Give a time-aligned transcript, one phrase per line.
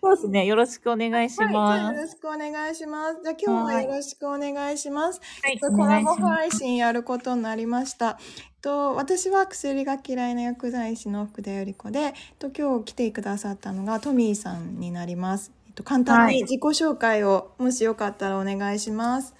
[0.00, 0.46] そうですね。
[0.46, 1.96] よろしくお願いしはい、ます。
[1.96, 3.20] よろしくお願いします。
[3.22, 5.20] じゃあ今日はよろしくお願いします。
[5.42, 8.18] はいコラボ配信やることになりました。
[8.60, 15.52] と、私は薬が嫌いな薬剤師の福田より子で、と、今日来てくださったのがトミーさんになります。
[15.68, 19.34] えっと、簡単に自己紹介を、もしよかったらお願いします。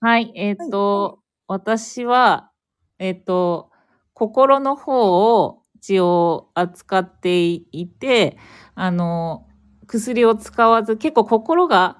[0.00, 0.32] はい。
[0.34, 2.50] えっ、と、私は、
[2.98, 3.70] えっ、と、
[4.14, 8.38] 心の方を一応扱っていて、
[8.74, 9.46] あの、
[9.86, 11.98] 薬を使わず、結構心が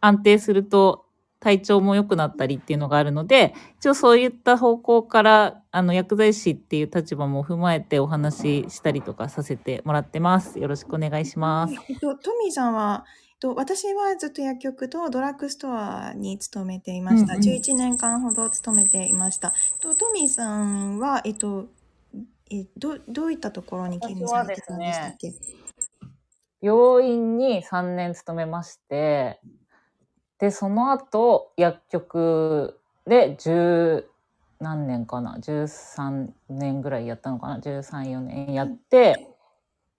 [0.00, 1.06] 安定すると
[1.40, 10.58] 体調も良くなったりっていうのがあるので、一応そういった方向から、あの、薬剤師っていう立場も踏まえてお話ししたりとかさせてもらってます。
[10.58, 11.74] よろしくお願いします。
[11.88, 17.34] えっと、トミーさんは、えっと、私はずっと薬局とドラッグストアに勤めていました。
[17.34, 19.54] うんうん11年間ほど勤めていました。
[19.80, 21.68] と、トミーさんは、えっと、
[22.50, 25.32] えどどういったところに勤務されてたんでしたっけ、
[26.60, 29.40] 病院に3年勤めまして、
[30.38, 34.04] で、その後、薬局で10
[34.60, 39.28] 何年かな ?13 年ぐらいやったのかな ?13、4年やって、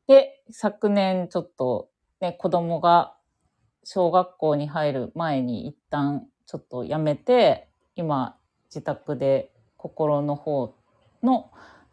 [0.08, 3.16] で、昨年ちょっとね、子供が
[3.84, 10.75] 小学校に入る前に一旦ちょっとやめて、今、自宅で心の方
[11.23, 11.52] の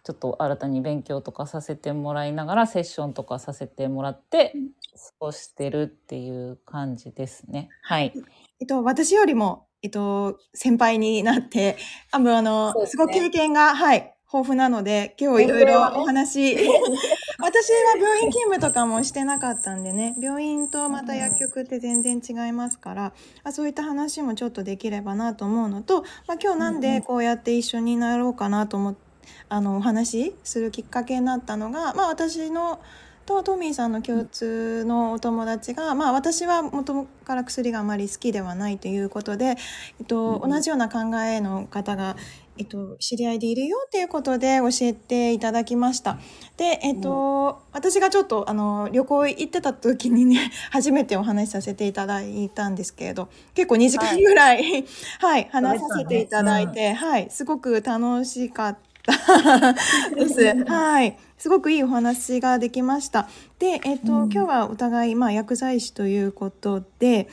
[0.09, 4.55] ちょっと新たに勉強とかさせてもらいながらセッションとかさせてもらって
[4.95, 7.69] 過ごしてるっていう感じですね。
[7.83, 8.15] はい。
[8.59, 11.77] えっと、私よりも、えっと、先輩になって、
[12.11, 13.05] あの、あの、すすね。
[13.05, 16.57] ご経験が、はい、豊富なので、今日いろいろお話、
[17.39, 23.13] 私は病院勤務とかもしてなかったんでね、病院とまた薬局って全然違いますから、
[23.45, 29.08] あそういった話もちょっとできればなと思うのと、まあ、今日なんでこうやって一緒になろうかなと思って、
[29.49, 32.81] あの、お話しするきっかけになったのが、まあ私の、
[33.29, 39.57] とトミーさんの共通のお友達が、まあ私は元から薬があまり好きではないということで、
[40.01, 42.17] えっと、うん同じような考えの方が、
[42.57, 46.19] えっと、知り合いでいるよっていうことで教えていただきました。
[46.57, 54.87] で、えっと、私がちょっとあの旅行行ってた時にね、 初めてお話しさせていただいたんですけれど、結構2時間ぐらい、
[55.21, 58.88] はい、話させていただいて、はい、すごく楽しかった。
[60.15, 60.65] です。
[60.65, 61.19] はい。
[61.39, 63.29] すごくいいお話ができました。
[63.59, 67.29] で、えっ、と、うん今日はお互い、まあ、薬剤師ということで、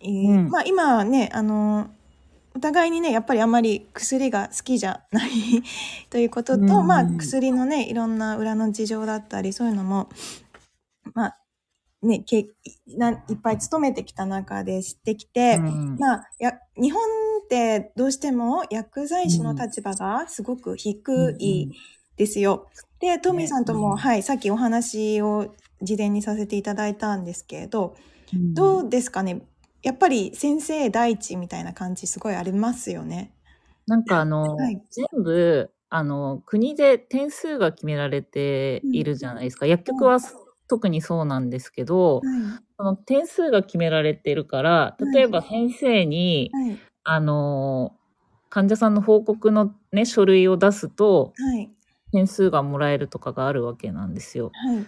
[0.00, 1.88] えーうんまあ、今はね、あの、
[2.56, 5.30] お互いにね、やっぱりあまり薬が好きじゃない
[6.10, 10.08] ということと、うんまあ、薬のね、いろんな裏の事情だったり、そういうのも、
[11.14, 11.38] まあ、
[12.04, 12.46] ね、け
[12.86, 15.96] ないっぱい勤めてきた中で知ってきて、うん。
[15.98, 17.00] まあ、や、日本
[17.44, 21.70] ってどうしても薬剤師の立場がすごく低い
[22.16, 22.68] ですよ。
[23.00, 23.96] で、トミーさんとも、うん。
[23.96, 27.96] はい、さっきお話を事前にさせていただいたんですけれど、
[28.32, 29.42] どうですかね？
[29.82, 33.32] やっぱり先生第一みたいな感じすごいありますよね。
[33.86, 34.82] なんかあの、はい。
[34.90, 39.66] 全部、あの、国で点数が決められているじゃないですか。
[39.66, 40.18] 薬局は
[40.68, 42.22] 特にそうなんですけど、は
[42.76, 46.50] その点数が決められてるから、例えば先生に。
[47.04, 47.94] あの、
[48.48, 51.70] 患者さんの報告のね、書類を出すと、はい。
[52.12, 54.52] 点数がもらえるとかがあるわけなんですよ。
[54.54, 54.86] はい。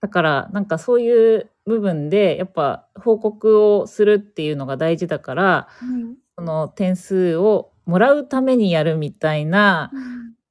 [0.00, 6.16] だから、なんかそういう部分で、やっぱ報告をするっていうのが大事だから、はい。
[6.38, 9.90] その点数をもらうためにやるみたいな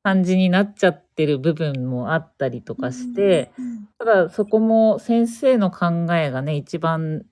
[0.06, 7.26] 感じになっちゃってる部分もあったりとかして、うん、ただそこも先生の考えがね、一番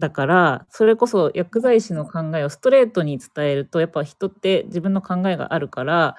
[0.00, 6.16] だから、それこそ薬剤師の考えをストレートに伝えると、やっぱ人って自分の考えがあるから、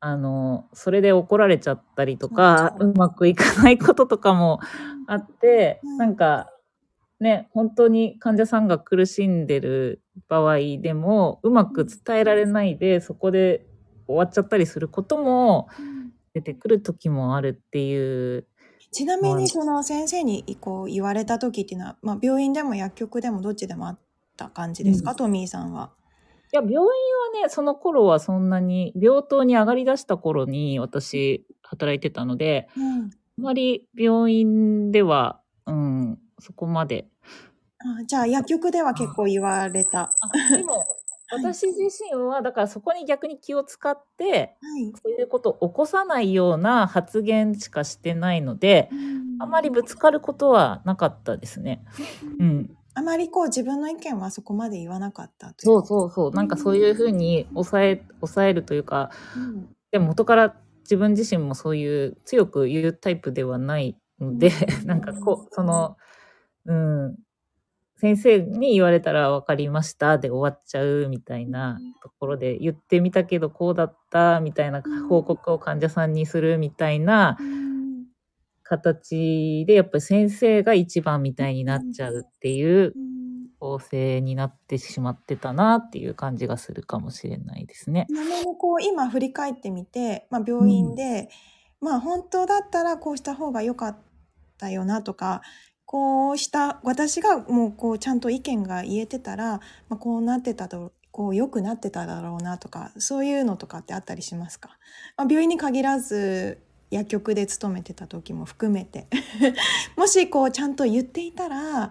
[0.00, 2.88] あの、それで怒られちゃったりとか、そう。
[2.88, 4.60] うまくいかないこととかも
[5.06, 5.96] あって、うん。
[5.98, 6.50] なんか、
[7.20, 13.67] ね、本当に患者さんが苦しんでる場合でも、うまく伝えられないで、そこで
[14.08, 15.98] 終わっちゃったりすることもうん
[16.34, 18.46] 出てくる時もあるっていう。
[18.90, 23.98] ちなみにその先生にこう言われた時っていうのは、まあ、病院でも薬局でもどっちでもあっ
[24.36, 25.90] た感じですか、うんトミーさんは。
[26.52, 26.86] いや、病院は
[27.42, 37.06] ね、その頃はそんなに、病棟に上がり出した頃に私働いてたので、うん、あまり病院では、うん、そこまで。
[37.80, 40.14] あじゃあ薬局では結構言われた。
[40.20, 40.86] あでも、
[41.30, 41.82] 私自
[42.12, 44.92] 身は、だからそこに逆に気を使って、はい。
[45.02, 48.90] そういうことを起こさないような発言しかしてないので、
[49.38, 51.84] あまりぶつかることはなかったですね。
[52.38, 52.70] うん。
[52.94, 56.30] あまりこう自分の意見はそこまで言わなかったそうそうそう。
[56.32, 64.52] なんかそういうふうに抑え、抑えるというか、うんでも元から自分自身もそういう強く言うタイプではないので、
[64.84, 65.96] なんかこう、その、
[66.66, 67.16] うん、
[67.98, 77.68] 先生に言われたら分かりましたで終わっちゃうみたいなところで言ってみたけどこうだったみたいな報告を患者さんにするみたいなうん。
[78.68, 83.18] 形でやっぱり先生が一番みたいになっちゃうっていううん。
[83.60, 88.06] 構成になってしまってたなっていう感じがするかもしれないですね。
[88.08, 91.28] ちなみにこう今振り返ってみて、まあ、病院で、
[91.80, 93.98] まあ本当だったらこうした方が良かっ
[94.58, 95.42] たよなとか
[95.88, 99.52] こうした私がもうこうちゃんと意見が言えてたら、
[99.88, 104.68] まあ、こうなってたとこう良くなってただろうなとかそういうのとかってあったりしますか、
[105.16, 106.58] まあ、病院に限らず
[106.90, 109.06] 薬局で勤めてた時も含めて。
[109.96, 111.90] もしこうちゃんと言っていたら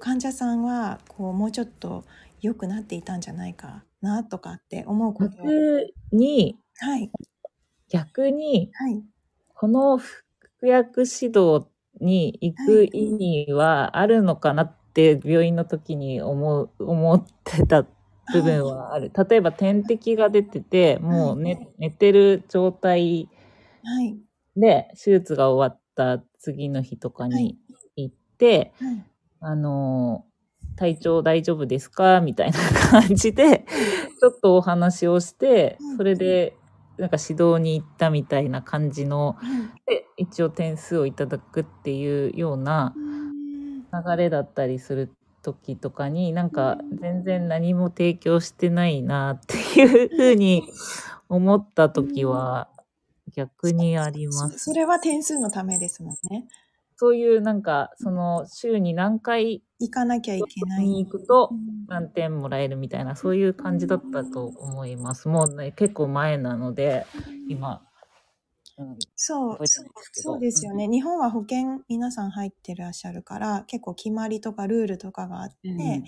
[0.00, 2.04] 患者さんはこうもうちょっと
[2.40, 5.36] 良くなっていたんじゃないかなとかって思うこと。
[5.36, 7.12] 逆にはい。
[7.88, 9.04] 逆にはい。
[9.54, 10.24] この服
[10.66, 11.68] 薬指導
[12.00, 17.82] に行く意味はあるのかなって病院の時に思う思ってた
[18.32, 19.12] 部分はある。
[19.28, 23.28] 例えば点滴が出ててもう寝寝てる状態
[23.82, 24.16] はい。
[24.56, 27.58] で手術が終わった次の日とかに
[27.96, 29.04] 行って、はい。
[29.40, 30.24] あの
[30.76, 32.20] 体調大丈夫ですか？
[32.20, 32.58] みたいな
[32.90, 33.66] 感じで
[34.20, 36.56] ちょっとお話をしてうんそれで
[36.98, 39.80] なんか指導に行ったみたいな感じのはい。
[39.86, 43.34] で一応点数をいただくっていうようなうん
[43.94, 45.12] 流れだったりする
[45.42, 50.64] 時とかになんか全然何も提供してないなっていうふうに
[51.28, 52.68] 思った時は
[53.36, 54.58] 逆にあります。
[54.58, 56.46] それは点数のためですもんね。
[56.96, 60.86] そういうなんかその週に何回行かなきゃいけない。
[60.86, 61.86] に行くとうん。
[61.86, 65.28] 何点もらえるみたいなそういう感じだったと思います。
[65.28, 67.06] もうね結構前なので
[67.48, 67.82] 今、
[68.76, 69.58] うん、そう
[70.12, 76.04] そうですよね、日本は保険皆さん入ってらっしゃるから結構決まりとかルールとかがあって、うん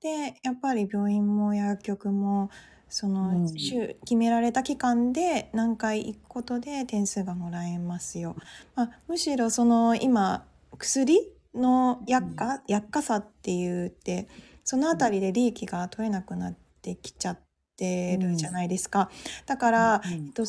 [0.00, 2.50] でやっぱり病院も薬局も
[2.88, 8.36] そのうん週決められた期間で何回行くことで点数がもらえますよ。
[8.76, 10.46] まあ、むしろその今
[10.78, 14.28] 薬の薬価、薬価差って言って
[14.64, 17.38] そのあたりで利益が取れなくなってきちゃっ
[17.76, 19.10] てるじゃないですか。
[19.46, 20.46] だから、うんえっとあ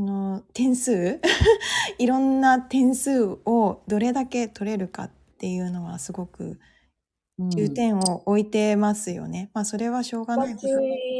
[0.00, 1.20] の点数？
[1.98, 6.58] いろんな点数をどれだけ取れるかっていうのはすごく
[7.38, 9.50] 重点を置いてますよね。
[9.54, 10.66] まあそれはしょうがない形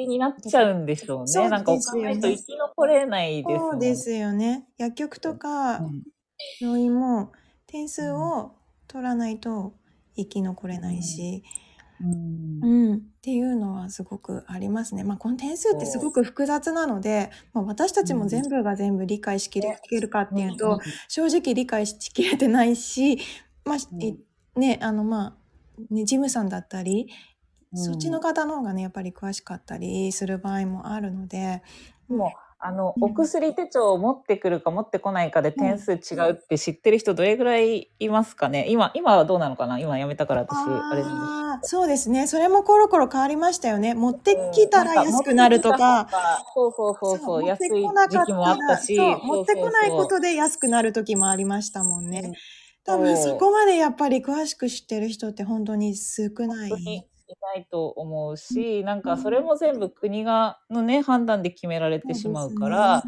[0.06, 1.50] になっちゃうんでしょうそうね。
[1.50, 4.67] なんかお金と生き残れないですそうですよね。
[4.79, 6.03] 薬局とかうん。
[6.61, 7.32] 病院も
[7.67, 8.53] 点数を
[8.87, 9.75] 取らないと
[10.17, 11.43] 生き残れないし、
[12.05, 12.61] うん。
[12.62, 15.05] うん、っていうのはすごくありますね。
[15.05, 23.19] まあこの点数ってすごく複雑なので、まあ、私たちも全部が全部理解しきれるかっていうと、正直理解しきれてないし、
[23.65, 27.09] まあ、ね、あのまあ、ね、ジムさんだったり、
[27.73, 27.79] うん。
[27.79, 31.62] そっちの方の方がね、やっぱり詳しかったりする場合もあるので、
[32.09, 33.05] もうあの、うん。
[33.05, 38.67] お薬手帳を持ってくるか持ってこないかで点数違うって知ってる人どれぐらいいますかね？
[38.69, 39.79] 今今はどうなのかな？
[39.79, 42.27] 今やめたから私あれなんですそうですね。
[42.27, 43.95] それもコロコロ変わりましたよね。
[43.95, 46.09] 持ってきたら安くなるとか、
[46.55, 52.23] そうそうそうそう持って安いこなか時期もあったし持ってこないことでで安くなる時もありましたもんね。
[52.25, 52.33] うん。
[52.83, 57.06] 多分そこまでやっぱり詳しく知ってる人って本当に少ない。
[57.41, 63.03] ないと思うし、なんかそれも全部国がのね判断で決められてしまうから、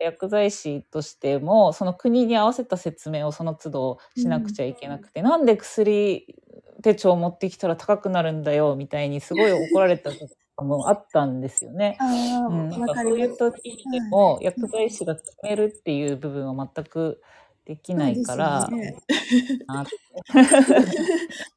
[0.00, 6.36] 薬剤師としてもその国に合わせた説明をその都度しなくちゃいけなくて、なんで薬
[6.82, 11.96] 手帳を持ってきたら高くなるんだよみたいにすごい怒られたこともあったんですよね。
[12.00, 12.04] う
[12.52, 13.24] ん、なんわかそうい。
[13.24, 17.22] う時でも薬剤師が決めるっていう部分は全く
[17.66, 18.70] できないから、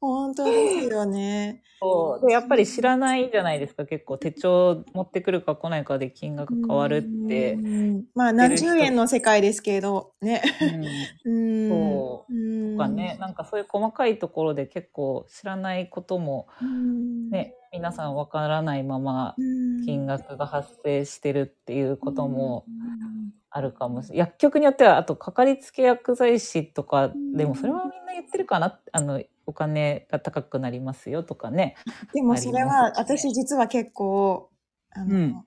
[0.00, 1.62] 本当ですよね。
[1.80, 2.26] そう。
[2.26, 3.86] でやっぱり知らないじゃないですか。
[3.86, 7.58] 結構手帳持ってくるか来ないかで金額変わるってう。
[7.58, 8.04] ん。
[8.16, 10.42] まあ何十円の世界ですけど、ね。
[11.24, 12.26] と
[12.76, 17.30] かね、なんかそういう細かいところで結構知らないこともうん。
[17.30, 19.84] ね、皆さんわからないままうん。
[19.84, 22.79] 金額が発生してるっていうこともうん
[23.50, 24.18] あるかもしれない。
[24.26, 28.80] 薬局によっては、あとかかりつけ薬剤師とかでもそれはみんな言ってるかな。
[28.92, 31.76] あの、お金が高くなりますよとかね。
[32.14, 34.50] でもそれは私実は結構
[34.92, 35.44] あの、うん。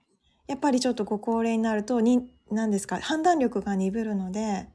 [0.47, 4.67] やっぱりちょっとご高齢になるとに何ですか判断力が鈍るので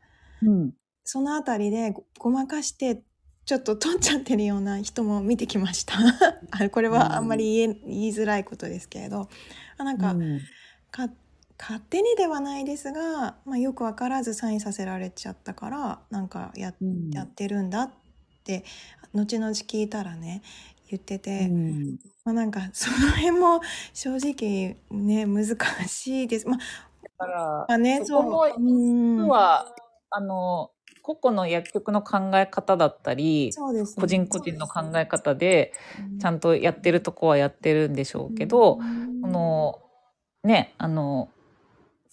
[0.43, 0.73] うん。
[1.05, 3.03] そのあたりでごごまかして
[3.45, 5.95] ちょっと取っちゃってるような人も見てきました。
[6.51, 9.29] あこれはあんまり言え、言いづらいことですけれど。
[9.79, 10.41] あなんか、うん。
[10.91, 11.09] か
[11.59, 17.11] 勝手にではないですが、まあ、よく分からずサインさせられちゃったからなんかやうん。
[17.11, 17.91] やってるんだっ
[18.39, 18.65] って
[19.13, 20.43] 後々聞いたらね
[20.91, 21.99] 言ってて、うん。
[22.25, 23.61] まあなんかその辺も
[23.93, 26.49] 正直ね難しいです。
[26.49, 26.59] まあ
[27.03, 29.29] だから、まあねそこもそううん。
[29.29, 29.67] は、
[30.09, 30.71] あの、
[31.03, 34.01] 個々の薬局の考え方だったり、そうですね。
[34.01, 35.75] 個人個人の考え方で、
[36.19, 39.21] ちゃんんとやってるとこはやってるんでしょうけど、うん。
[39.21, 39.83] この、
[40.43, 41.29] ね、あの、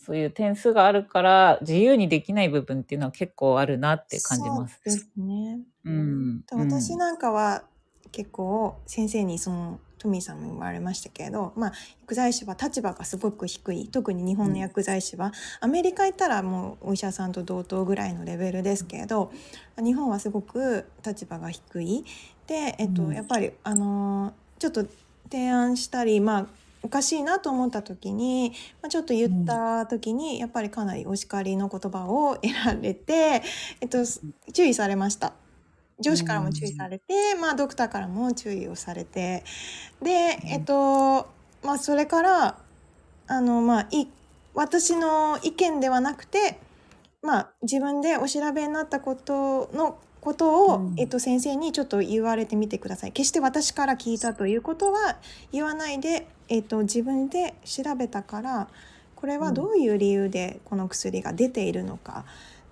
[0.05, 4.79] そういう点数があるから自由にできない部分っていうのは結構あるなって感じます。
[4.85, 5.59] そうですね。
[5.83, 6.43] うん。
[6.51, 7.63] 私なんかは
[8.11, 19.31] 結構先生にそのトミーさんも言われましたけど、まあ、薬剤師は立場がすごく低い特に日本の薬剤師は、アメリカ行ったらもうお医者さんと同等ぐらいのレベルですけど
[19.83, 22.05] 日本はすごく立場が低い
[22.45, 24.85] で、えっとうんやっぱり、あのーちょっと
[25.29, 26.47] 提案したりまあ
[26.85, 33.41] おかしいなと思った時に、まあ、ちょっと言った時に、やっぱりかなりお叱りの言葉を得られて、
[33.81, 33.99] えっと、
[34.53, 35.33] 注意されました。
[35.99, 39.43] 上司からも注意されて、まあドクターからも注意をされて。
[40.01, 41.27] でえっと
[41.63, 42.57] まあそれから
[43.27, 44.07] あのまあい
[44.53, 46.59] 私の意見ではなくて
[47.21, 50.93] まあ自分でお調べになったことのことを、うん。
[50.97, 53.11] えっと、先生にちょっと言われてみてください。
[53.11, 55.17] 決して私から聞いたということは
[55.51, 58.67] 言わないで、えっと、自分で調べたから
[59.15, 62.25] これはどういう理由でこの薬が出ているのか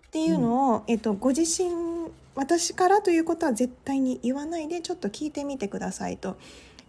[0.07, 6.37] っていうのを、えっと、ご自身私からということは絶対に言わないでちょっと聞いてみてくださいと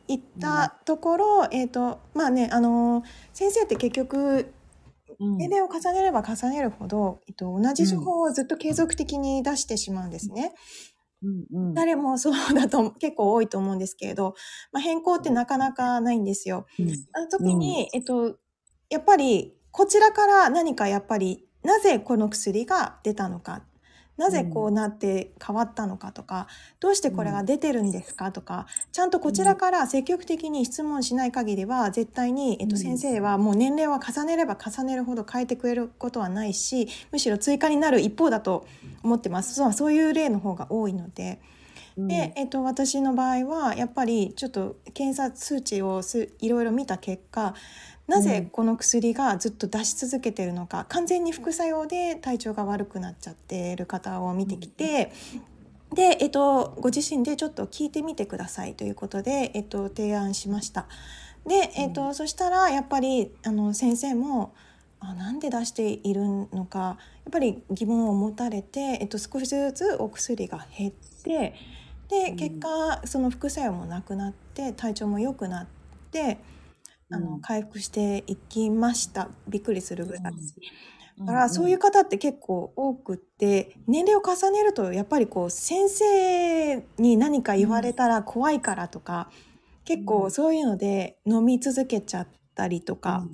[0.07, 4.53] 言ったところ、えっとまあねあの先生って結局
[5.21, 5.38] うん。
[5.38, 10.53] 年齢を重ねれば重ねるほど、えっと、同じ情報をずっと継続的に出してしまうんですね。
[10.88, 10.94] うん
[11.52, 14.35] うん誰もそうだと結構多いと思うんですけれど、
[14.73, 16.66] まあ、変更ってなかなかないんですよ。
[17.12, 18.37] あの時に、えっと、
[18.90, 23.64] やっぱりこちらから何かやっぱりなぜこの薬が出たのか
[24.16, 26.47] なぜこうなって変わったのかとか、
[26.80, 32.78] どうしてこれが出てるんですかとかちゃんとこちらから積極的に質問しない限りは絶対に、えっと、うん。
[32.78, 38.66] 先生はもう年齢は重ねれば重ねるほど変えてくれることはないしむしろ追加になる一方だと
[39.02, 39.54] 思ってます。
[39.54, 41.40] そうそういう例の方が多いので。
[41.97, 42.09] うん。
[42.09, 47.54] で、えっと、私の場合はやっぱりちょっと検査数値をすいろいろ見た結果
[48.07, 55.11] なぜこの薬がずっと出し続けてるのか、完全に副作用で体調が悪くなっちゃっている方を見てきて、
[55.95, 60.87] で、えっと、ご自身でちょっと聞いてみてくださいということで、えっと、提案しました。
[61.47, 64.55] で、えっとそしたらやっぱりあの先生も
[65.01, 66.97] あなんで出しているのかや
[67.29, 70.93] っぱり疑問を持たれて、えっと、少しずつお薬が減っ
[71.23, 71.55] て
[72.09, 72.37] でうん。
[72.37, 75.67] 結果その副作用もなくなって体調も良くなっ
[76.11, 76.39] て
[77.14, 77.40] あのうん。
[77.40, 79.28] 回復していきました。
[79.49, 80.23] びっくりするぐらい。
[81.18, 81.26] うん。
[81.26, 89.30] だからそういう方って結構多くって年齢を重ねるとやっぱりこう先生に何か言われたら怖いからとか、
[89.85, 93.25] 結構そういうので飲み続けちゃったりとか、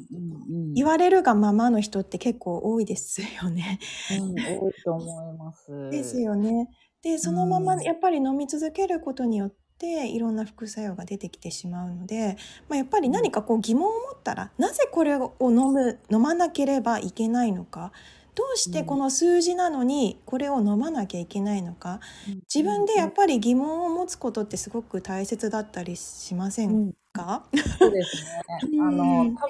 [0.75, 3.79] 言われるがままの人って結構多いですよね。
[4.21, 4.35] うん。
[4.35, 5.91] 多いと思います。
[5.91, 6.69] ですよね。
[7.03, 7.81] でそのままうん。
[7.81, 12.37] やっぱり飲み続けることによっていろんな副作用が出てきてしまうので、
[12.69, 17.93] まあ、やっぱり何かこう疑問を持ったらなぜこれを飲む飲まなければいけないのか
[18.35, 22.01] どうしてこの数字なのにこれを飲まなきゃいけないのか
[22.55, 26.89] 自分でやっぱり疑問を持つことってすごく大切だったりしませうん。
[26.89, 27.45] んか、
[27.79, 28.43] そうですね。
[28.79, 28.89] うん。
[28.89, 29.49] あの多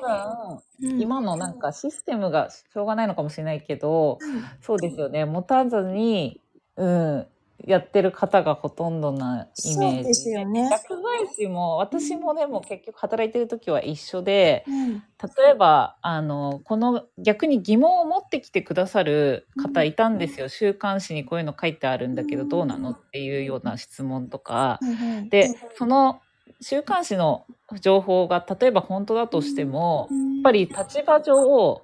[0.81, 1.01] 分うん。
[1.03, 4.19] 今のなんかシステムがしょうがないのかもしれないけど、
[4.61, 5.25] そうですよね。
[5.25, 6.41] 持たずに、
[6.77, 7.27] うん、
[7.67, 9.97] やってる方がほとんどなイメージ。
[9.97, 15.03] そうですよね薬剤師も、私もでも結局働いてる時は一緒で、うん
[15.39, 20.49] 例えば、あの、この逆に疑問を持ってきてくださる方いたんですよ。
[20.49, 24.81] 週刊誌にこういうの書いてあるんだけどどうなのっていうような質問とか。
[25.29, 26.23] で、その
[26.63, 27.45] 週刊誌の
[27.81, 31.83] 情報が例えば本当だとしても、やっぱり立場上、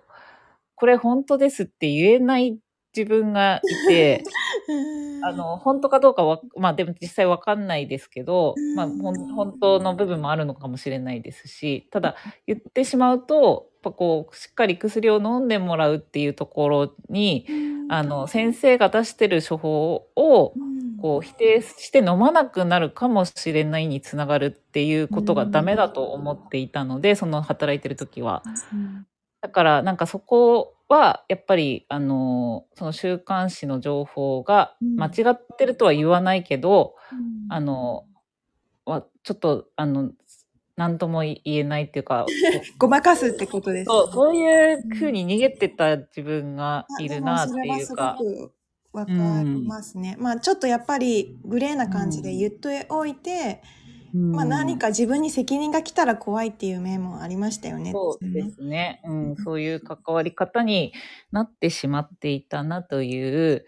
[0.75, 2.59] これ本当ですって言えない
[2.97, 4.33] 自分がいて、う ん
[5.23, 17.47] あの、本当かどうかは、まあでも実際わかんないですけどうん、まあ本当の部分もあるのかもしれないですし、ただ言ってしまうと、やっぱこう、しっかり薬を飲んでもらうっていうところに、
[17.89, 20.77] あの、先生が出してる処方を、うん。
[20.99, 28.43] こう否定して飲まなくなるかもしれないにつながるっていうことがダメだと思っていたので、その働いてる時は。
[29.47, 38.05] うんだからなんかそこはやっぱりあのその週刊誌の情報がうん間違ってるとは言わないけど、うんあの
[38.85, 40.13] はちょっとあの
[40.77, 42.27] 何とも言えないっていうか
[42.79, 43.87] ごまかすってことです。
[43.87, 48.17] そうそういうふうに逃げてた自分がいるなっていうか。
[48.93, 50.17] わかりますね。
[50.19, 53.63] まあちょっとやっぱりグレーな感じで言っておいて、
[54.15, 57.93] まあ何か自分に責任が来たら怖いっていう面もありましたよね。
[57.93, 59.01] そうですね。
[59.05, 60.93] うん、そういう関わり方に
[61.33, 63.65] なってしまっていたなという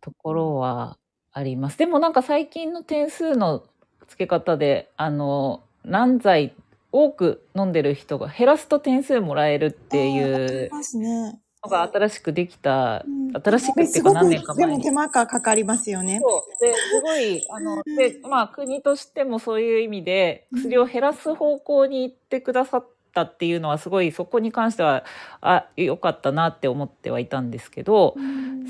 [0.00, 0.98] ところは
[1.32, 1.78] あります。
[1.78, 3.64] でもなんか最近の点数の
[4.08, 6.54] 付け方で、あの、何剤
[6.92, 11.38] 多く飲んでる人が減らすと点数もらえるっていうますね。
[11.64, 16.18] のが新しくできた、うん新しくっていうか何年か前にでも手間がかかりますよね。
[16.22, 16.64] そう。
[16.64, 25.04] で、すごい、あの、で、まあ、国としてもそういう意味で、薬を減らす方向に行ってくださったっていうのは、すごい、そこに関しては、
[25.42, 28.16] あ、良かったなって思ってはいたんですけど、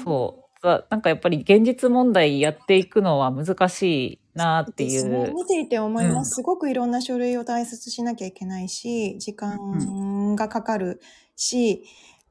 [0.02, 0.48] そう。
[0.60, 5.34] がなんかやっぱり現実問題やっていくのは難しいなっていですねう。
[5.34, 11.00] 見ていて思います、うんすごくいろんな書類を大切しなきゃいけないし、時間がかかる
[11.36, 11.84] し、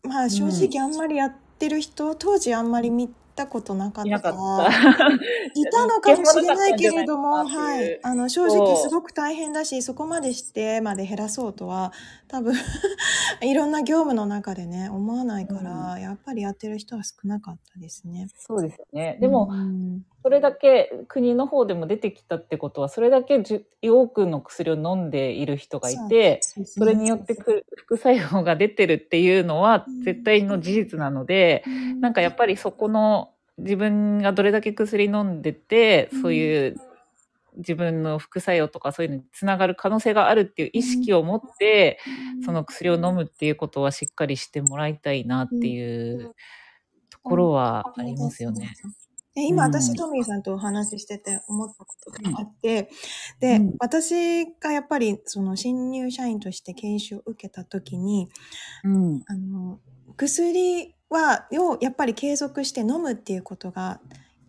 [0.04, 4.36] まあ正直あんまりやってる人、当時あんまり見たことなかっいなかた。
[4.36, 5.08] った。
[5.54, 8.00] いたのかもしれないけれども、いはい。
[8.04, 11.94] あの、正直すごく大変だし、そこまでしてまで減らそうとは、
[12.28, 12.54] 多分、
[13.42, 18.28] いろんな業務の中でね、思わないから、やっぱりやってる人は少なかったですね。
[18.38, 19.18] そうですよね。
[19.22, 23.42] でも、うんそれだけ国の方でも出てきたってことは、それだけ
[23.82, 31.64] 多くの薬を飲んでいる人がいて、それによってく副作用が出てるっていうのはうん絶対の事実なので、
[32.02, 36.76] なんかやっぱりそこの自分がどれだけ薬飲んでて、そういう
[37.56, 42.00] 自分の副作用とかそういうのにつながる可能性があるっていう意識を持って、
[42.44, 46.36] その薬を飲むっていうことはしっかりしてもらいたいなっていう
[47.10, 48.74] ところはありますよね。
[49.38, 49.72] で今うん。
[49.72, 52.90] 私トミーさんとお話ししてて思ったことがあって、
[53.40, 53.76] で、うん。
[53.80, 58.30] 私がやっぱりその新入社員として研修を受けた時に
[58.84, 59.22] うん。
[59.28, 59.80] あの
[60.16, 64.02] 薬はをやっぱり継続して飲むっていうことが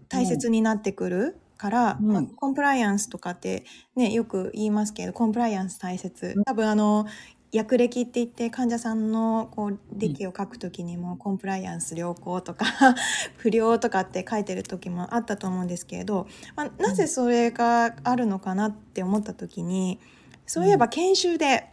[0.09, 2.07] 大切になってくるから、うん。
[2.11, 6.33] まあコンプライアンスとかってねよく言いますけどコンプライアンス大切。
[6.35, 6.45] うん。
[6.45, 7.05] 多分あの
[7.53, 12.67] 薬歴って言って患者さんのこう歴を書くときにもコンプライアンス良好とか
[13.37, 19.99] 不良とかって書いてる時もあったと思うんですけれど、まあ、なぜそれがあるのかなって思った時に
[20.47, 21.71] そういえば研修で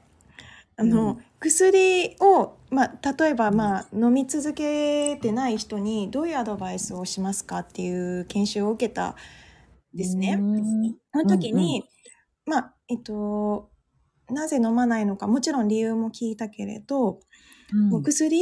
[0.77, 1.23] あの、うん。
[1.39, 9.15] 薬を、まあ、例えば、まあ、飲み続けてない人にどういうアドバイスをしますかっていう研修を受けたん
[9.93, 10.37] ですね。
[10.39, 10.95] うん。
[11.13, 11.83] その時に、
[12.45, 13.69] まあ、えっと、
[14.29, 17.19] なぜ飲まないのか、もちろん理由も聞いたけれど、
[17.71, 18.41] うんお薬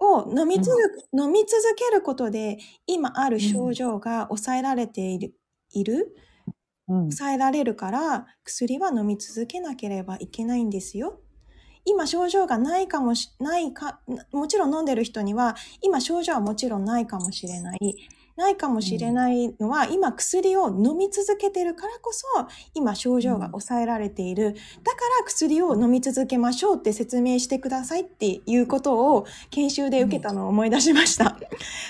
[0.00, 0.76] を飲み続
[1.12, 5.34] 飲み続けることで、今ある症状が抑えられている、
[5.72, 6.14] いる
[6.88, 11.20] うん抑えられるから、薬は飲み続けなければいけないんですよ。
[11.86, 14.00] 今症状がないかもし、ないか、
[14.32, 17.80] もちろん飲んでる人には、今症状はもちろんないかもしれない。
[18.36, 22.26] ないかもしれないのは、今薬を飲み続けてるからこそ、
[22.74, 24.54] 今症状が抑えられている。
[24.82, 31.38] だから薬を飲み続けましょうって説明してくださいっていうことを研修で受けたのを思い出しました。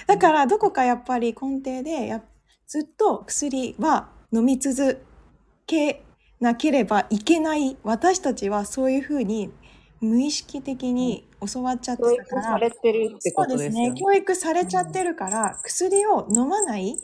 [0.07, 2.23] だからどこかやっぱり根底でや
[2.67, 5.05] ずっと薬は飲み続
[5.67, 6.05] け
[6.41, 7.77] なければいけない。
[7.83, 9.51] 私たちはそういうふうに
[10.01, 13.57] 無意識的に教わっちゃって教たから、育されてるってそうですね。
[13.57, 13.95] ことですよね。
[13.95, 16.99] 教育されちゃってるから、薬を飲まない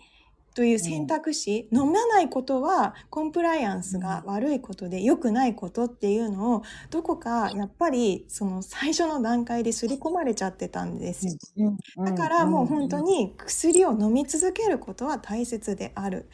[0.54, 11.76] という選択肢、飲まないことはコンプライアンスが悪いことで良くないことっていうのをどこかやっぱりその最初の段階で刷り込まれちゃってたんですよ。
[11.98, 12.04] うん。
[12.04, 16.28] だからもう本当、に薬を飲み続けることは大切である。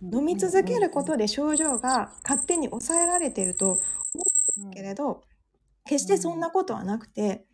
[0.00, 3.80] 飲み続けることで症状が勝手に抑えられてると
[4.56, 5.27] うんけれど、
[5.88, 7.44] 決してそんなことはなくて、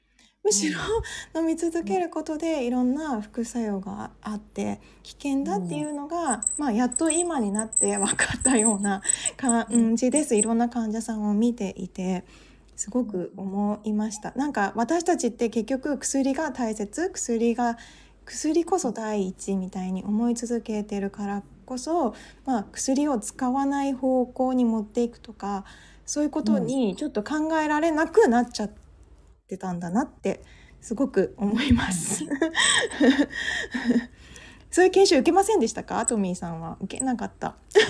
[0.42, 0.81] むしろ
[1.40, 9.01] 飲み続けることでいろんな副作用があって危険だっていうのが、まあやっと今になって分かったような
[9.37, 10.37] 感じです。
[10.37, 12.25] いろんな患者さんを見ていて。
[12.77, 14.33] すごく思いました。
[14.33, 17.79] なんか私たちって結局薬が大切、薬が
[18.25, 25.64] 薬こそ第一みたいに思い続けてるからこそ、まあ、薬を使わない方向に持っていくとか
[26.07, 28.71] そういうことにちょっと考えられなくなっちゃっ
[29.49, 30.43] てたんだなって
[30.81, 32.25] すごく思います。
[34.71, 36.05] そういう研修受けませんでしたか？
[36.05, 36.77] トミーさんは。
[36.81, 37.51] 受けなかった。
[37.51, 37.81] ファ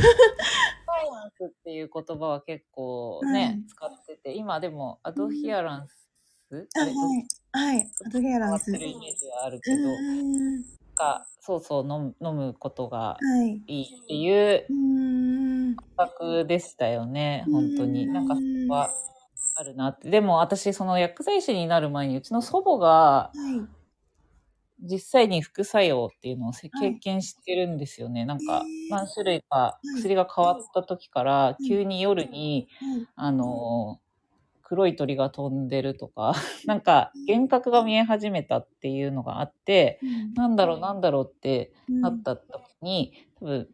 [1.08, 5.96] イナンスっていう言葉は結構ね、うん使ってて、今でもアドヒアランス、
[6.52, 6.92] あれ
[7.52, 8.64] あはい、はい、アドヘアランス。
[8.64, 10.62] 使ってるイメージはあるうけど、ん。
[10.94, 13.62] がそうそう飲む飲むことがはい。
[13.66, 14.74] いいっていううん。
[14.74, 15.13] 感
[15.96, 18.06] 覚でしたよね、本当に。
[18.06, 18.90] うんなんかそれは
[19.56, 20.10] あるなって。
[20.10, 23.68] でも私、その薬剤師になる前に、うちの祖母が、はい。
[24.80, 26.68] 実際に副作用っていうのを経
[27.00, 28.26] 験してるんですよね。
[28.26, 29.88] なんか何種類かい。
[29.94, 33.06] 薬が変わった時から、い急に夜に、はい。
[33.16, 34.00] あの、
[34.62, 36.34] 黒い鳥が飛んでるとか、
[36.66, 40.00] なんか幻覚が見え始めたっていうのがあって、
[40.34, 42.00] なんだろうなんだろうってうん。
[42.00, 43.68] なった時に、多分、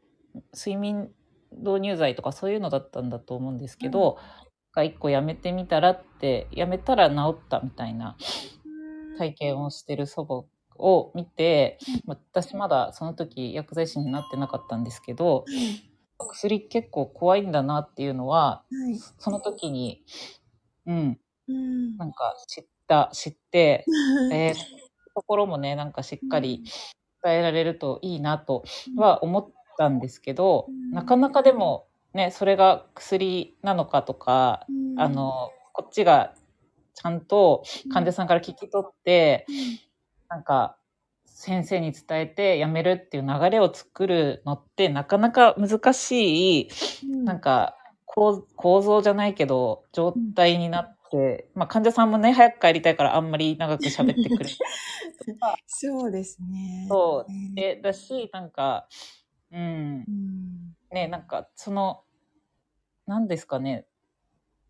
[0.55, 1.11] 睡眠
[1.53, 4.19] 導入剤とかそういうのだったんだと思うんですけど、
[4.73, 8.17] が一個やめてみたらって、やめたら治ったみたいな
[9.19, 15.45] 体験をしてる祖母を見て、私まだその時薬剤師になってなかったんですけど、
[16.19, 18.99] 薬結構怖いんだなっていうのは、はい。
[19.19, 20.05] その時に、
[20.87, 21.97] うん、うん。
[21.97, 23.85] なんか知った、知って、
[24.33, 24.55] えー、
[25.15, 26.63] ところもね、なんかしっかり
[27.23, 28.65] 伝えられるといいなと
[28.97, 30.91] は思ったんですけど、うん。
[30.93, 36.35] なかなかでもね、それが薬なのかとか、あの、こっちが
[36.95, 39.47] ちゃんと患者さんから聞き取って、
[40.29, 40.77] なんか、
[41.27, 46.69] 先生に伝えてやめるっていう流れを作るのってなかなか難しい、
[47.25, 54.51] なんか構構造じゃないけど状態になって、まあ患者さんもね早く帰りたいからあんまり長く喋ってくれ
[55.67, 56.87] そうですね。
[56.89, 57.33] そう。
[57.33, 58.89] ねでだしなんか
[59.53, 60.05] うん。
[60.07, 60.75] うん。
[60.93, 62.03] ねなんかその
[63.07, 63.87] 何ですかね。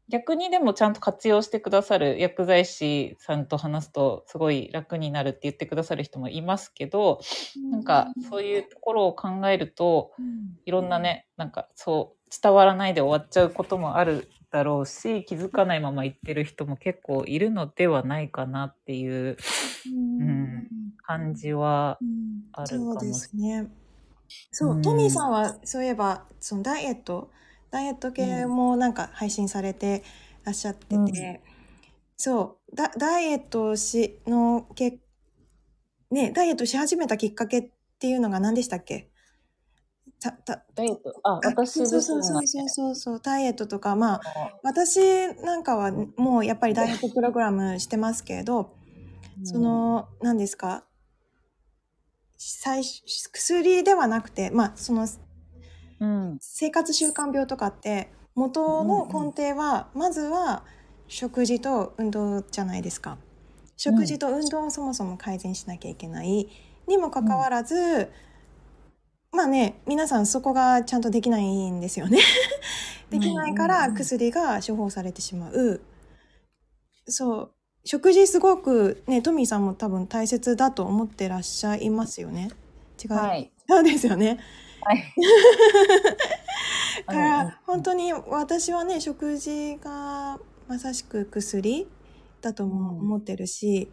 [0.09, 7.21] 逆にでもちゃんと活用してくださる薬剤師さんと話すとすごい楽になるって言ってくださる人もいますけど
[7.71, 10.41] なんかそういうところを考えるとうん。
[10.67, 19.37] いろんなね、なんかそう、伝わらないで終わっちゃうこともあるだろうし、気づかないまま言ってる人も結構いるのではないかなっていう
[20.21, 20.69] うん。
[21.03, 23.69] 感じは、うんあるかもそうですね。
[24.51, 24.83] そう、うん。
[24.83, 27.31] トミーさんはそういえばそのダイエット
[27.71, 30.03] ダイエット系もなんか配信されて
[30.45, 31.11] らっしゃってて、うん。
[32.17, 34.99] そうダダイエットしのけ
[36.11, 39.11] ねダイエットし始めたきっかけっていうのが何でしたっけ？
[40.23, 44.59] たたダイエット、あ、あ私そう自身がそうそうそうそうそうダイエットとかまああ。
[44.63, 44.99] 私
[45.43, 48.75] なんかはもうやっぱりダイエットプログラムしてますけれど、
[49.39, 50.85] のそ、の何ですか？
[52.41, 55.07] 薬ではなくてまあその
[56.01, 60.65] うん、生活習慣病とかって元の根底はまずは
[61.09, 63.19] 食事と運動じゃないですか。
[63.77, 66.49] 食事と運動をそもそも改善しなきゃいけない。
[66.87, 68.11] にもかかわらず、
[69.33, 72.19] まあね皆さんそこがちゃんとできないんですよね。
[73.11, 73.97] できないからうんうんうん。
[73.97, 75.83] 薬が処方されてしまう。
[77.07, 77.55] そう
[77.91, 82.53] 食事すごくねトミーさんも多分大切だと思ってらっしゃいますよね。
[83.05, 83.51] 違う、はい。
[83.69, 84.39] そうですよね。
[84.81, 85.13] はい。
[87.05, 91.89] かうんら本当に私はね食事がまさしく薬
[92.41, 93.91] だともうん思ってるし、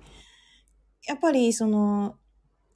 [1.08, 2.18] やっぱりその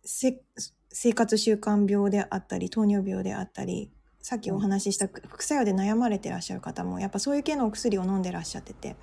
[0.04, 0.42] せ
[0.90, 3.92] 生活習慣病であったり糖尿病であったり
[4.24, 8.96] さっきお話しした副作用で悩まれてらっしゃる方もやっぱそういう系のお薬を飲んでらっしゃってて。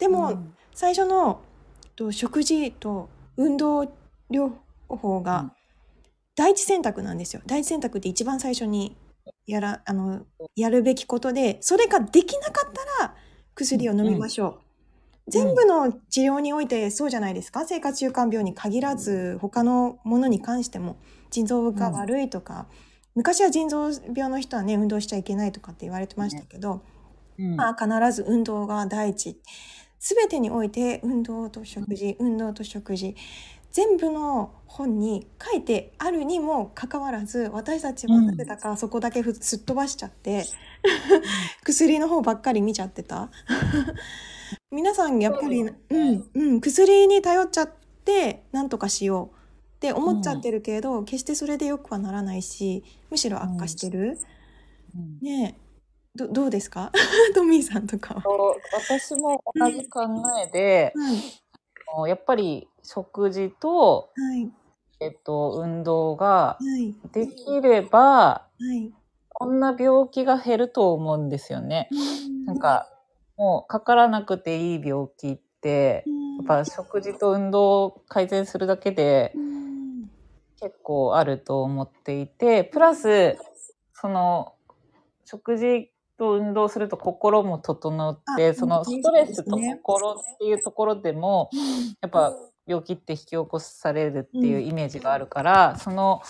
[0.00, 1.40] でも、うん最初の
[1.96, 3.82] と食事と運動
[4.30, 4.50] 療
[4.88, 5.22] 法うん。
[5.22, 5.54] が
[6.36, 7.42] 第一選択なんですよ。
[7.46, 8.96] 第一選択って一番最初に
[9.46, 13.14] やらあのやるべきことでそれができなかったら
[13.54, 14.58] 薬を飲みましょ
[15.26, 15.30] う。
[15.30, 17.64] 全部の治療においてそうじゃないですか？
[17.64, 20.98] 生活習慣病に限らず他のものに関しても
[21.30, 22.66] 腎臓が悪いとか、
[23.14, 26.82] 昔は腎臓病の人はね運動しちゃいけないとかって言われてましたけど、
[27.38, 27.56] うん。
[27.56, 29.40] まあ、必ず運動が第一
[30.06, 33.16] 全てにおいて運動と食事運動と食事
[33.72, 40.44] 全部の本に書いてあるにもかかわらず私たちはなぜだかそこだけふすっ飛ばしちゃって、
[41.64, 43.30] 薬の方ばっかり見ちゃってた。
[44.70, 47.70] 皆さんやっぱり、そうんうん、薬に頼っちゃっ
[48.04, 49.36] てなんとかしよう
[49.76, 54.18] って思っちゃってるけど、決してそれでよくはならないしむしろ悪化してる、
[54.94, 55.18] うん。
[55.20, 55.56] ね。
[55.58, 55.63] え
[56.16, 56.92] どどうですか？
[57.34, 58.22] トミーさんとか
[58.72, 60.02] 私も同じ考
[60.46, 61.16] えで、はい。
[61.94, 64.50] あのやっぱり食事と、はい。
[65.00, 66.94] えっと、運動がはい。
[67.12, 68.00] できれば、
[68.58, 68.92] はい。
[69.28, 71.88] こんな病気が減ると思うんですよね。
[72.46, 72.88] なんか、
[73.36, 76.04] もうかからなくていい病気って、
[76.38, 80.10] やっぱ食事と運動を改善するだけでうん。
[80.60, 83.36] 結構あると思っていて、プラス、
[83.92, 84.54] その、
[85.24, 91.50] 食事と運動すると心も整って、あそのうんストレスと心っていうところでも、
[92.00, 92.34] やっぱ
[92.66, 96.22] 病気って引き起こされるっていうイメージがあるから、その、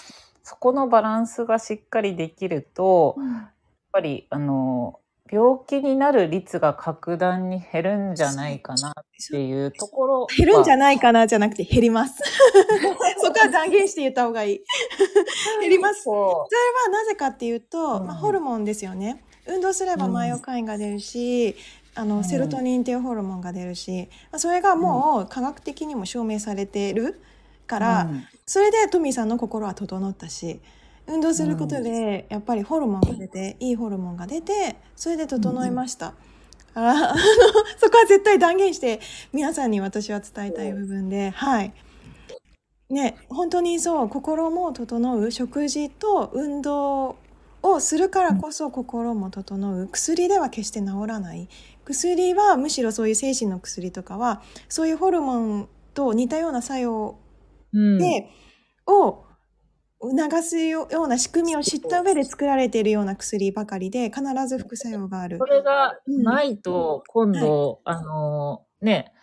[0.42, 3.52] そこのバランスがしっかりできると、やっ
[3.92, 8.92] ぱり、あの、病気になる率が格段に減るんじゃないかなっ
[9.30, 10.26] ていうところは。
[10.36, 12.22] 減るんじゃないかなじゃなくて減ります。
[13.18, 14.60] そこは断言して言った方がいい。
[15.60, 16.02] 減ります。
[16.02, 16.46] それそは
[16.90, 19.24] なぜかっていうと、うんまあ、ホルモンですよね。
[19.46, 21.56] 運動すればマイオカインが出るし、
[21.94, 27.20] あの、うんセロトニンっていうホルモンが出るし、まあ、それがもう科学的にも証明されてる
[27.66, 27.80] かう。
[27.80, 30.60] ら、うんそれでトミーさんの心は整ったし、
[31.06, 36.08] 運動することでやっぱりホルモンが出て、いいホルモンが出て、それで整いました。
[36.74, 37.14] ああの
[37.78, 39.00] そこは絶対断言して
[39.32, 41.72] 皆さんに私は伝えたい部分で、はい。
[42.90, 47.16] ね、本当にそう、心も整う、食事と運動
[47.64, 49.88] をするからこそ心も整う。
[49.88, 51.48] 薬では決して治らない。
[51.86, 57.18] 薬はむしろそういう精神の薬とかは、そういうホルモンと似たような作用
[57.72, 57.98] うん。
[57.98, 58.28] で、
[58.86, 59.24] を
[60.00, 65.46] 促すような仕組みを知った上で作られているような薬ばかりで、必ず副作用があるそ。
[65.46, 69.14] れがないと、今度、あの、ね、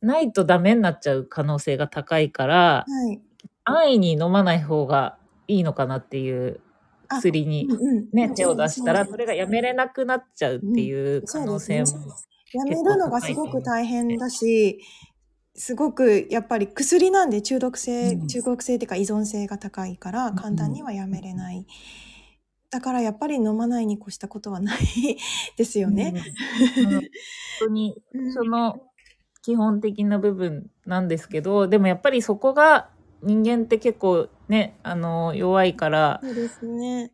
[0.00, 3.20] ないとダメになっちゃう可能性が高いから、はい。
[3.62, 6.60] 安易に飲まない方がいいのかなっていう
[7.08, 7.68] 薬に
[8.12, 11.86] ね、手を出したら、それがやめれなくなっちゃうっていう可能性も。
[12.52, 14.80] やめるのがすごく大変だし、
[15.54, 18.26] すごくやっぱり薬なんで中毒性、うん。
[18.28, 20.36] 中毒性っていうか依存性が高いからん。
[20.36, 21.66] 簡単にはやめれない。
[22.70, 24.78] だからやっぱり飲まないに越したことはない
[25.56, 26.14] ですよね。
[26.78, 26.90] うん。
[26.90, 27.02] 本
[27.60, 28.32] 当に、 うん。
[28.32, 28.82] その
[29.42, 32.90] 基本的な部分なんですけど、でもやっぱりそこが
[33.22, 37.12] 人間って結構ね、あの、弱いから、そうですね。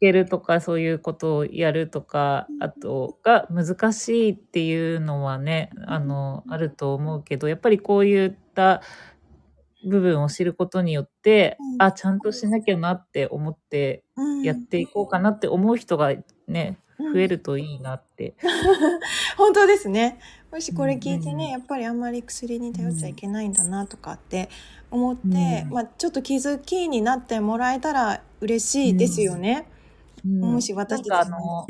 [0.00, 8.82] けるとかそういうことをやるとか、うんあとが難しいっていうのはね、あの、あると思うけど、やっぱりこういった
[9.88, 16.14] 部分を知ることによって、うんあ、ちゃんとしなきゃなって思ってうんやっていこうかなって思う人が
[16.46, 18.34] ね、うん増えるといいなって。
[19.38, 20.18] 本当ですね。
[20.50, 24.48] もしこれ聞いてね、うんやっぱりあんまり薬に頼っちゃいけないんだなとかって
[24.90, 29.66] 思って、うんまあちょっと気づきになってもらえたら嬉しいですよね。
[29.72, 29.78] うん
[30.40, 31.64] もし私たちの。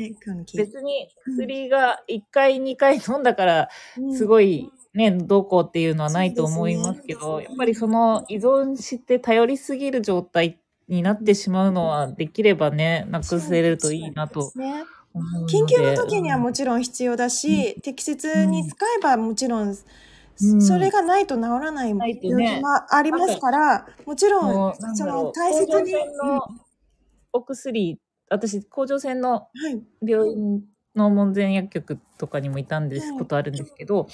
[0.55, 3.69] 別に薬が1回2回飲んだから
[4.15, 4.27] すい。
[4.27, 14.51] ごいね、どうこうっていうのはないと思いますけど、ねやっぱりその依存して頼りすぎる状態になってしまうのはできればね、なくせるといいなと。
[15.15, 20.61] 緊急の時にはもちろん必要だし、適切に使えばもちろん、うん。
[20.61, 25.93] それがないと治らない病気もありますから、もちろんん、その大切に、
[27.33, 30.63] お薬、私、甲状腺のはい、病院
[30.95, 33.19] の門前薬局とかにもいたんです、はい。
[33.19, 34.07] ことあるんですけど、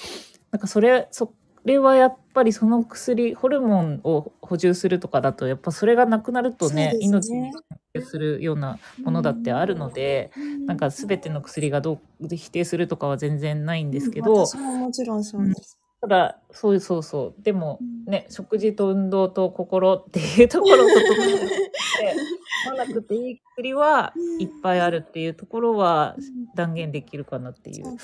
[0.50, 1.32] なんかそれ、そ
[1.66, 6.98] れはやっぱりその薬、ホルモンを補充するとかだと、やっぱそれがなくなるとね、ね。
[7.00, 7.62] 命に関
[7.94, 10.30] 係するようなものだってあるので、
[10.66, 15.78] なんか全ての薬がどう否定するとかは全然ないんですけど、私ももちろんそうです。
[16.00, 17.42] ただ、そうそうそう。
[17.42, 18.04] でもうん。
[18.04, 21.44] ね、食事と運動と心っていうところを整えて、
[22.68, 24.42] 飲まなくていい薬はうん。
[24.42, 26.16] いっぱいあるっていうところは
[26.54, 27.98] 断言できるかなっていう。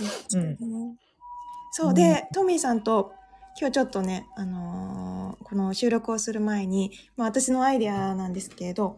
[1.70, 3.12] そうで、トミーさんと
[3.58, 5.12] 今日ちょっとね、あのー
[5.52, 8.96] この収録をする前に、まあ私のアイデアなんですけれど、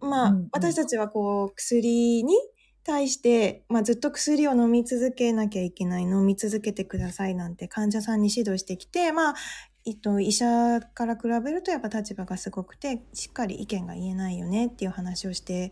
[0.00, 2.34] まあ、うんうん私たちはこう薬に
[2.82, 9.34] 対して、まあずっと薬を飲み続けなきゃいけない、飲み続けてくださいなんて患者さんに指導してきて、まあ、
[9.84, 15.70] えっと、医者から比べるとやっぱ立場がすごくて、しっかり意見が言えないよねっていう話をして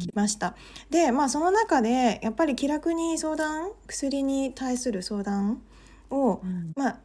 [0.00, 0.56] きました。
[0.90, 5.62] で、まあその中で、やっぱり気楽に相談、薬に対する相談
[6.10, 6.40] を、
[6.76, 7.00] まあ、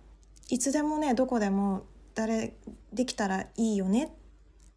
[0.50, 1.84] いつでもね、どこでも
[2.16, 2.54] 誰、
[2.92, 4.12] できたらいいよね、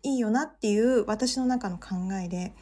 [0.03, 2.53] いいよなっていう私の中の考えで、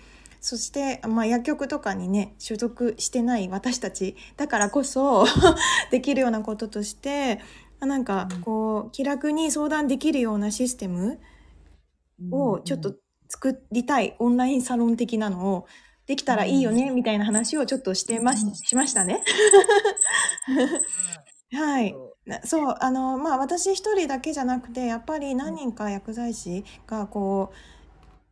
[0.40, 5.27] そして、まあ、薬局とかにね、所属してない私たちだからこそ
[5.90, 7.40] できるようなこととして、
[7.79, 11.18] まあなんかうん、こう、気楽に相談できるようなシステム
[12.31, 12.94] をちょっと
[13.29, 15.66] 作りたいオンラインサロン的なのを
[16.07, 18.55] できたらいいよねみたいな話をちょっとしてましうん。
[18.55, 19.23] しましたね。
[21.53, 22.01] はい。
[22.27, 27.53] なそう、あの、まあ私一人だけじゃなくて、やっぱり何人か薬剤師がこ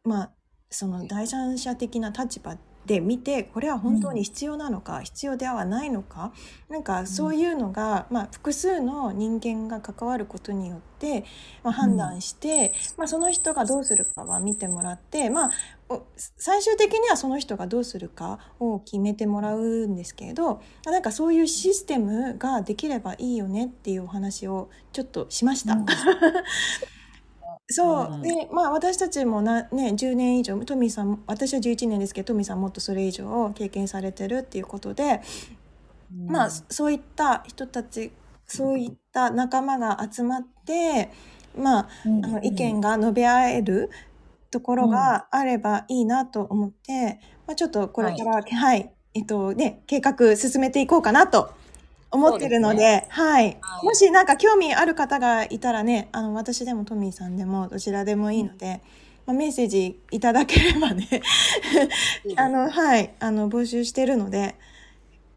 [0.05, 0.33] う、まあ、
[0.71, 6.33] その第三者的な立場で見て、これは本当に必要なのか、必要ではないのか、
[6.69, 11.25] なんかそういうのが、まあ複数の人間が関わることによって、
[11.63, 15.51] まあ、判断して、まあその人がどうするかは見てもらって、まあ
[15.91, 25.75] お最終的にはその人がどうするかを決めてもらうんですけれどなんかそういうシステムができればいいよねっていうお話をちょっとしました。
[25.75, 25.87] うん
[27.69, 28.23] そう、うん。
[28.23, 35.21] でまあ私たちもな、ね、10年以上トミーさん私は11年ですけどトミーさんもっとそれ以上経験されてるっていうことで、
[36.27, 38.13] まあそういった人たち
[38.47, 41.11] そういった仲間が集まって
[41.57, 43.91] まあうんあの意見が述べ合える
[44.51, 51.53] ところがあればいいなと思って、まあ、ちょっとこれからはい、えっとね計画進めていこうかなと
[52.11, 53.85] 思ってるのではい、はい。
[53.85, 58.81] もしなんか興味ある方がいたらねあの私でもトミーさんでもどちらでもいいので、
[59.27, 61.07] まあ、メッセージいただければね
[62.37, 63.15] あのはい。
[63.21, 64.55] あの募集してるので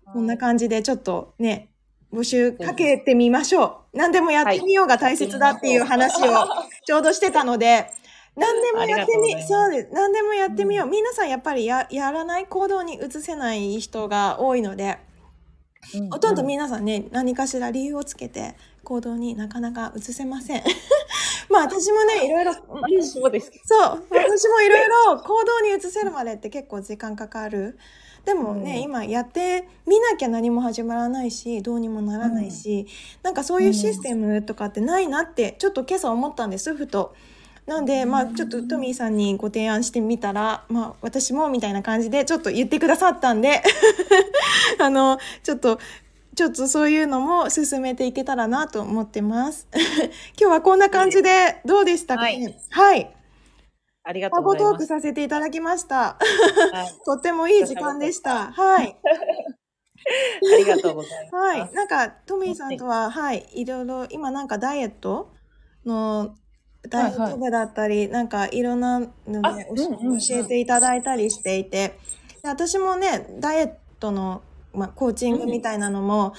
[0.05, 1.69] こんな感じでちょっとね
[2.13, 3.97] 募集かけてみましょう。
[3.97, 6.47] 何でもやってみようが大切だっていう話を
[6.85, 7.89] ちょうどしてたので、
[8.35, 9.89] 何でもやってみ、そうです。
[9.93, 10.87] 何でもやってみよう。
[10.87, 14.97] 皆さんやっぱりややらない行動に移せない人が多いので、
[16.09, 20.63] ほとんど皆さんね、何かしら理由をつけて行動になかなか移せません。
[21.49, 23.51] まあ私もね、いろいろ、うんそうです。
[23.65, 27.77] そう、私もいろいろ行動に移せるまでって結構時間かかる。
[28.25, 32.85] でもね、うん今やってみなきゃ何も始まらないし、どうにもならないし、
[33.23, 37.15] なんかそういうシステムとかってないなって、ちょっと今朝思ったんです、ふと。
[37.65, 43.61] なんで、まあちょっとトミーさんにご提案してみたら、まあ私もみたいな感じでちょっと言ってくださったんで、
[44.79, 45.79] あの、ちょっと、
[46.35, 49.67] ちょっとそういうのも進めていけたらなと思ってます。
[50.39, 52.57] 今日はこんな感じでどうでしたかね？
[52.69, 53.15] はい
[54.03, 54.71] ありがとタうございます。
[54.71, 56.17] ゴトークさせていただきました。
[56.17, 56.17] は
[56.89, 58.51] い とってもいい時間でした。
[58.51, 58.97] はい。
[60.53, 61.35] ありがとうございます。
[61.35, 61.73] はい。
[61.73, 65.31] なんか、トミーさんとは、はい、いろいろ、今なんかダイエット
[65.85, 66.35] の、
[66.89, 69.07] ダイエット部だったり、なんかいろんなの
[69.43, 71.97] あで、うんうんうん教えていただいたりしていて、
[72.41, 74.41] で私もね、ダイエットの、
[74.73, 76.33] まあ、コーチングみたいなのも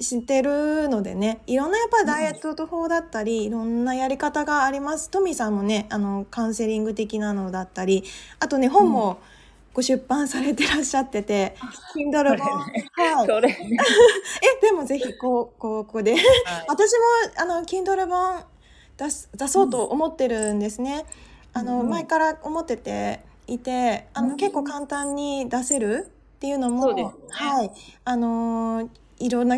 [0.00, 5.10] 知ってるのでね、いろんなやっぱりダイエット法だったり、いろんなやり方があります。
[5.10, 8.04] トミーさんもね、あの、カウンセリング的なのだったり、
[8.40, 9.18] あとね、本も
[9.74, 11.56] ご出版されてらっしゃってて、
[11.94, 12.48] Kindle 本。
[12.48, 13.26] はい。
[13.26, 16.12] それ、 え、でもぜひ、こう、ここで。
[16.12, 16.22] はい
[16.68, 16.98] 私も、
[17.36, 18.44] あの、Kindle 本
[18.98, 21.06] 出す、出そうと思ってるんですね。
[21.54, 27.70] あの、うん前から思ってていて、あの、うん結構簡単に出せるっていうのも、ねはい。
[28.04, 29.56] あのーいろんな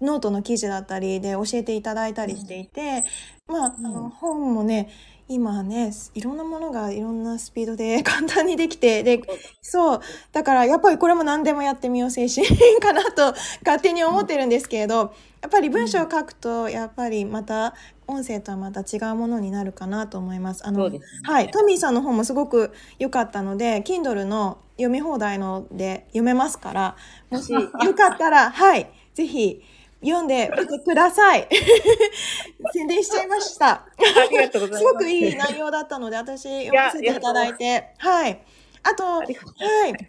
[0.00, 3.04] ノートの記事だったりで教えていただいたりしていて、
[3.48, 4.88] まあ、あうの、ん本もね、
[5.28, 9.22] 今ね、いろんなものがいろんなスピードで 簡単にできて、で、
[9.62, 10.00] そう。
[10.32, 12.46] だから、やっぱりこれも何でもやってみよう精神
[12.80, 13.34] かなと
[13.64, 17.74] 勝手に思ってるんですけれど、やっぱり文章を書くと、やっぱりまた、
[18.06, 20.66] 音声とはまた違うものになるかなと思います。
[20.66, 21.50] あの、ねはい。
[21.50, 26.96] トミーさんの本もすごく良かったので、Kindle の読み放題ので読めますから、
[27.30, 28.90] もしよかったら、 はい。
[29.14, 29.62] ぜひ、
[30.02, 31.48] 読んでみてください。
[32.72, 33.70] 宣伝しちゃいました。
[33.70, 33.86] あ
[34.30, 34.78] りがとうございます。
[34.78, 38.42] すごくいい内容だったので、私読ませていただいて、はい。
[38.82, 39.28] あと、はい。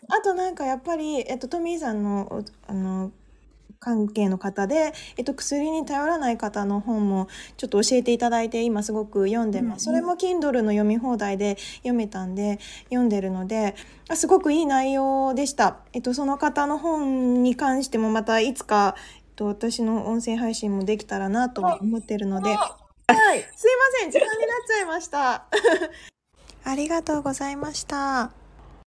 [0.09, 3.11] あとなんかやっぱり、えっと、トミーさんの、おあの、
[3.85, 9.85] 関係の方で、えっと、薬に頼らない方の本もちょっと教えていただいて、今すごく読んでます。
[9.85, 13.75] そうんうんれも Kindle の読み放題で読めたんで、読んでるので、
[14.09, 15.77] あすごくいい内容でした。
[15.93, 22.55] えっと、その方の本に関してもまたいつか、えっと、私の音声配信もできたらなと思ってるので、は
[23.35, 23.39] い。
[23.55, 24.11] すいません。
[24.11, 25.45] 時間になっちゃいました。
[26.65, 28.44] ありがとうございました。